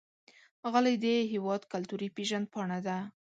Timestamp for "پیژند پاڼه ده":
2.17-2.97